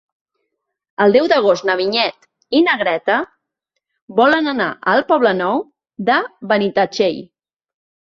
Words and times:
El 1.03 1.11
deu 1.15 1.25
d'agost 1.33 1.65
na 1.69 1.73
Vinyet 1.81 2.25
i 2.59 2.61
na 2.67 2.73
Greta 2.79 3.17
volen 4.21 4.53
anar 4.53 4.67
al 4.95 5.05
Poble 5.13 5.35
Nou 5.43 5.61
de 6.09 6.17
Benitatxell. 6.53 7.21